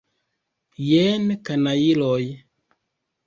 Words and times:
Jen, 0.85 1.27
kanajloj! 1.49 2.23